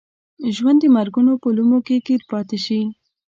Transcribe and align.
ژوند 0.55 0.79
د 0.81 0.85
مرګونو 0.95 1.31
په 1.41 1.47
لومو 1.55 1.79
کې 1.85 2.03
ګیر 2.07 2.21
پاتې 2.31 2.57
شي. 2.65 2.81